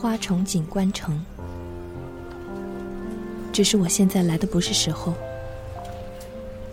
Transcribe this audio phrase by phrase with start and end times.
[0.00, 1.22] 花重锦官城，
[3.52, 5.12] 只是我现在来的不是时候。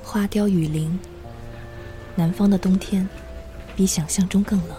[0.01, 0.97] 花凋雨零，
[2.15, 3.05] 南方的冬天
[3.75, 4.77] 比想象中更冷。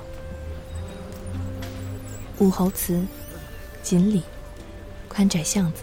[2.38, 3.04] 武侯祠、
[3.82, 4.22] 锦里、
[5.08, 5.82] 宽窄巷子、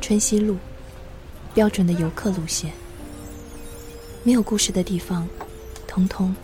[0.00, 0.56] 春熙路，
[1.54, 2.72] 标准的游客路线。
[4.24, 5.28] 没有故事的地方，
[5.86, 6.34] 通通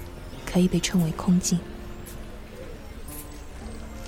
[0.47, 1.59] 可以被称为空境。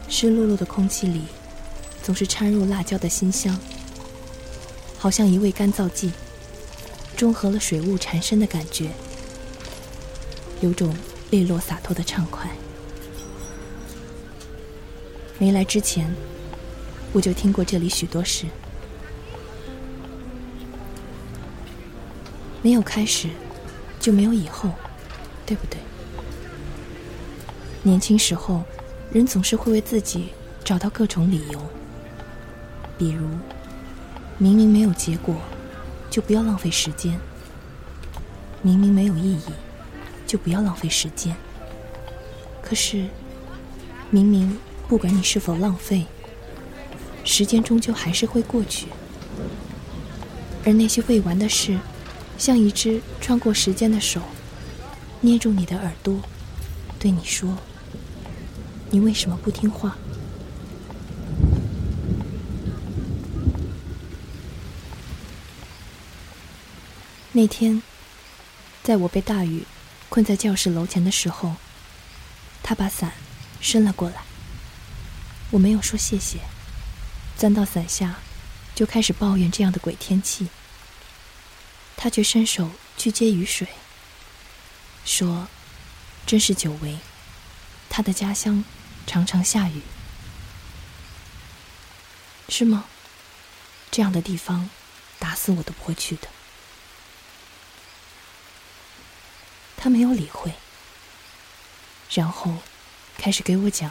[0.08, 1.22] 湿漉漉的空气里，
[2.02, 3.56] 总是掺入辣椒的辛香，
[4.98, 6.10] 好像一味干燥剂，
[7.16, 8.90] 中和了水雾缠身的感觉，
[10.60, 10.94] 有种
[11.30, 12.50] 利落洒脱的畅快。
[15.38, 16.12] 没来之前，
[17.12, 18.46] 我就听过这里许多事，
[22.62, 23.28] 没有开始，
[24.00, 24.70] 就没有以后，
[25.46, 25.78] 对不对？
[27.82, 28.62] 年轻时候。
[29.12, 30.30] 人总是会为自己
[30.64, 31.60] 找到各种理由，
[32.98, 33.26] 比如，
[34.38, 35.36] 明明没有结果，
[36.10, 37.14] 就不要浪费时间；
[38.62, 39.52] 明明没有意义，
[40.26, 41.34] 就不要浪费时间。
[42.60, 43.08] 可是，
[44.10, 46.06] 明明不管你是否浪费，
[47.24, 48.86] 时间终究还是会过去，
[50.64, 51.78] 而那些未完的事，
[52.38, 54.20] 像一只穿过时间的手，
[55.20, 56.20] 捏住你的耳朵，
[56.98, 57.56] 对你说。
[58.90, 59.96] 你为什么不听话？
[67.32, 67.82] 那天，
[68.82, 69.64] 在我被大雨
[70.08, 71.56] 困在教室楼前的时候，
[72.62, 73.12] 他把伞
[73.60, 74.22] 伸了过来。
[75.50, 76.40] 我没有说谢谢，
[77.36, 78.16] 钻到伞下，
[78.74, 80.48] 就开始抱怨这样的鬼天气。
[81.96, 83.66] 他却伸手去接雨水，
[85.04, 85.48] 说
[86.26, 86.98] ：“真是久违，
[87.88, 88.64] 他的家乡。”
[89.04, 89.82] 常常下雨，
[92.48, 92.84] 是吗？
[93.90, 94.70] 这样的地方，
[95.18, 96.28] 打死我都不会去的。
[99.82, 100.52] 他没有理会，
[102.08, 102.52] 然后
[103.18, 103.90] 开始给我讲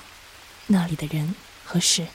[0.68, 1.36] 那里的人
[1.66, 2.08] 和事。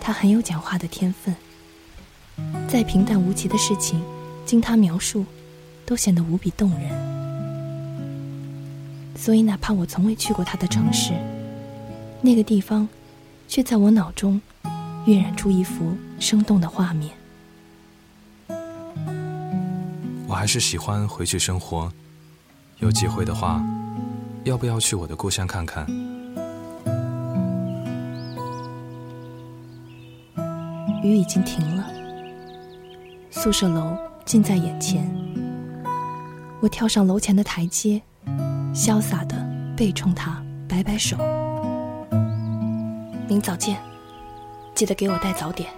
[0.00, 1.36] 他很有讲话的天分，
[2.68, 4.02] 再平淡无奇的事情，
[4.44, 5.24] 经他描述。
[5.86, 6.88] 都显得无比动人，
[9.16, 11.12] 所以哪怕我从未去过他的城市，
[12.20, 12.88] 那个地方，
[13.48, 14.40] 却在我脑中
[15.06, 17.19] 晕染出一幅生动的画面。
[20.40, 21.92] 还是喜欢回去生活，
[22.78, 23.62] 有机会的话，
[24.44, 25.86] 要不要去我的故乡看看？
[31.02, 31.86] 雨已经停了，
[33.30, 35.06] 宿舍楼近在眼前。
[36.62, 38.00] 我跳上楼前的台阶，
[38.72, 39.46] 潇洒的
[39.76, 41.18] 背冲他，摆摆手。
[43.28, 43.76] 明早见，
[44.74, 45.68] 记得给我带早点。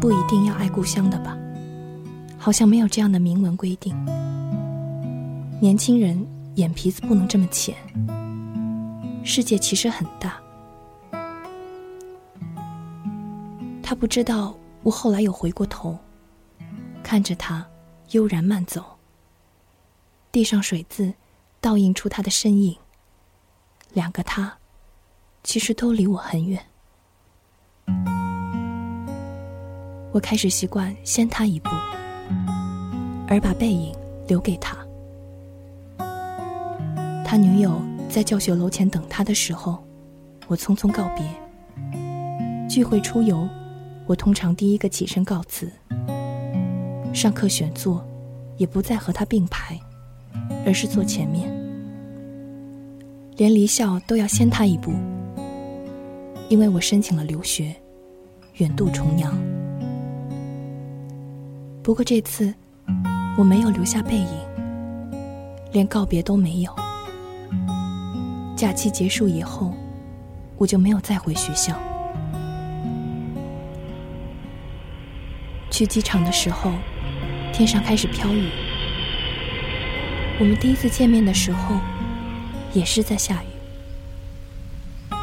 [0.00, 1.36] 不一定要爱故乡的吧？
[2.38, 3.94] 好像没有这样的明文规定。
[5.60, 7.74] 年轻人眼皮子不能这么浅。
[9.24, 10.40] 世界其实很大。
[13.82, 15.98] 他不知道，我后来有回过头。
[17.02, 17.66] 看着他
[18.10, 18.84] 悠然慢走，
[20.30, 21.12] 地上水渍
[21.60, 22.76] 倒映出他的身影。
[23.94, 24.56] 两个他，
[25.42, 26.62] 其实都离我很远。
[30.18, 31.70] 我开始习惯先他一步，
[33.28, 33.94] 而把背影
[34.26, 34.76] 留给他。
[37.24, 39.78] 他女友在教学楼前等他的时候，
[40.48, 41.24] 我匆匆告别。
[42.68, 43.48] 聚会出游，
[44.06, 45.70] 我通常第一个起身告辞。
[47.14, 48.04] 上课选座，
[48.56, 49.78] 也不再和他并排，
[50.66, 51.48] 而是坐前面。
[53.36, 54.90] 连离校都要先他一步，
[56.48, 57.72] 因为我申请了留学，
[58.54, 59.32] 远渡重洋。
[61.88, 62.52] 不过这次，
[63.34, 64.28] 我没有留下背影，
[65.72, 66.70] 连告别都没有。
[68.54, 69.72] 假期结束以后，
[70.58, 71.74] 我就没有再回学校。
[75.70, 76.72] 去机场的时候。
[77.54, 78.50] 天上开始飘雨。
[80.38, 81.74] 我们第一次见面的时候，
[82.74, 85.16] 也是在下雨。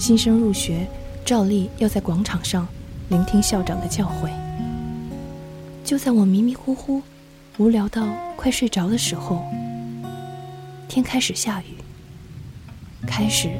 [0.00, 0.84] 新生入学，
[1.24, 2.66] 照例要在广场上
[3.08, 4.43] 聆听校长的教诲。
[5.84, 7.02] 就在我迷迷糊糊、
[7.58, 9.44] 无聊到快睡着的时候，
[10.88, 11.66] 天开始下雨。
[13.06, 13.50] 开始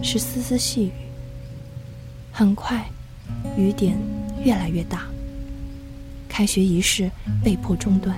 [0.00, 0.92] 是丝丝细雨，
[2.30, 2.88] 很快，
[3.56, 3.98] 雨点
[4.44, 5.06] 越来越大。
[6.28, 7.10] 开学仪式
[7.42, 8.16] 被迫中断。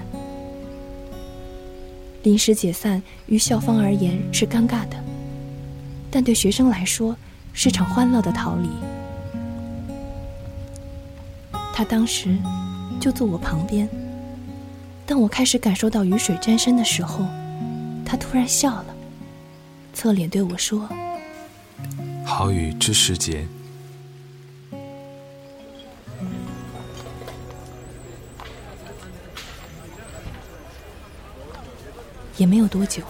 [2.24, 5.02] 临时解散于校方而言是尴尬的，
[6.10, 7.16] 但对学生来说
[7.54, 8.68] 是场欢乐的逃离。
[11.72, 12.36] 他当时
[13.00, 13.88] 就坐我旁边，
[15.06, 17.24] 当我开始感受到雨水沾身的时候，
[18.04, 18.86] 他突然笑了，
[19.94, 20.88] 侧脸对我说
[22.26, 23.46] ：“好雨知时节。”
[32.36, 33.02] 也没有多久，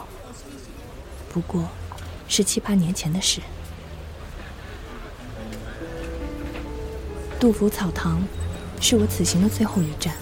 [1.31, 1.69] 不过
[2.29, 3.43] 是七八年前的事。
[7.39, 8.23] 杜甫草堂
[8.81, 10.15] 是我此行的最后一站，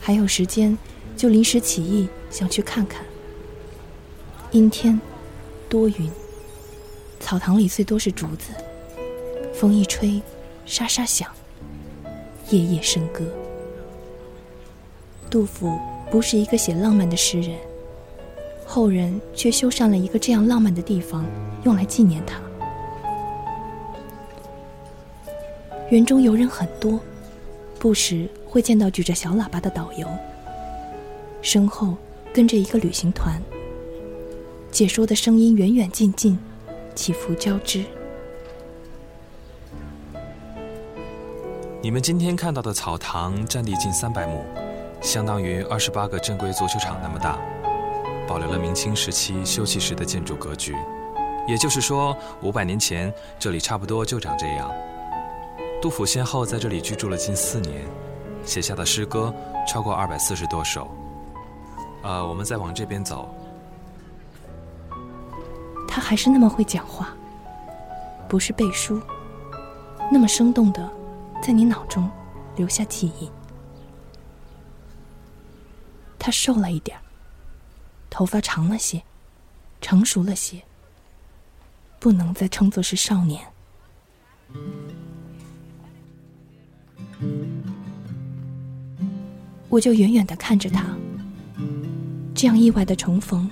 [0.00, 0.76] 还有时间，
[1.16, 3.04] 就临时起意想去看看。
[4.52, 5.00] 阴天，
[5.68, 6.10] 多云，
[7.20, 8.52] 草堂里最多是竹子，
[9.54, 10.22] 风一吹，
[10.66, 11.30] 沙沙响，
[12.50, 13.24] 夜夜笙歌。
[15.28, 15.78] 杜甫
[16.10, 17.56] 不是一个写浪漫的诗人。
[18.64, 21.26] 后人却修缮了一个这样浪漫的地方，
[21.64, 22.40] 用来纪念他。
[25.90, 26.98] 园中游人很多，
[27.82, 30.06] 不时会见到举着小喇叭的导游，
[31.42, 31.96] 身后
[32.32, 33.42] 跟着一个旅行团。
[34.70, 36.38] 解说的声音远远近近，
[36.94, 37.84] 起伏交织。
[41.82, 44.44] 你们今天看到的草堂占地近三百亩，
[45.00, 47.36] 相当于二十八个正规足球场那么大。
[48.28, 50.72] 保留了明清时期修葺时的建筑格局，
[51.48, 54.72] 也就是说，五百年前这里差不多就长这样。
[55.82, 57.84] 杜甫先后在这里居住了近四年，
[58.44, 59.34] 写下的诗歌
[59.66, 60.88] 超过二百四十多首。
[62.04, 63.28] 呃，我们再往这边走。
[65.88, 67.12] 他还是那么会讲话，
[68.28, 69.02] 不是背书，
[70.08, 70.88] 那么生动的，
[71.42, 72.08] 在你脑中
[72.54, 73.28] 留下记忆。
[76.16, 76.96] 他瘦了一点。
[78.08, 79.02] 头发长了些，
[79.80, 80.62] 成熟了些，
[81.98, 83.51] 不能再称作是少年。
[89.72, 90.84] 我就远远的看着他，
[92.34, 93.48] 这样意外的重逢，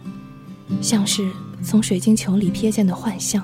[0.83, 1.27] 像是
[1.63, 3.43] 从水晶球里瞥见的幻象，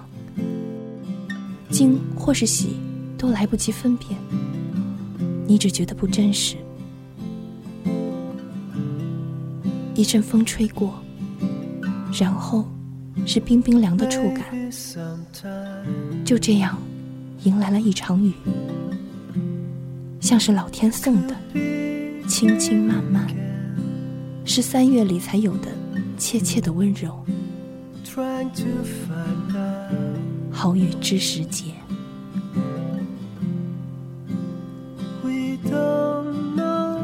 [1.70, 2.76] 惊或是喜，
[3.16, 4.10] 都来不及分辨。
[5.46, 6.54] 你只觉得不真实。
[9.94, 10.92] 一阵风吹过。
[12.12, 12.68] 然后，
[13.24, 14.44] 是冰冰凉的触感。
[16.26, 16.76] 就这样，
[17.44, 18.34] 迎来了一场雨，
[20.20, 21.34] 像是老天送的，
[22.26, 23.26] 轻轻慢慢，
[24.44, 25.68] 是三月里才有的
[26.18, 27.24] 切切的温柔。
[30.50, 31.72] 好雨知时节。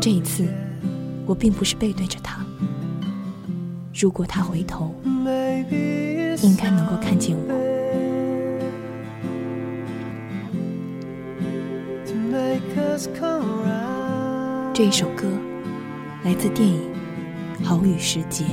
[0.00, 0.48] 这一次，
[1.24, 2.44] 我并不是背对着他。
[3.94, 4.92] 如果他回头，
[6.42, 7.62] 应该能够看见我。
[14.74, 15.30] 这一首歌
[16.24, 16.80] 来自电影
[17.64, 18.44] 《好雨时节》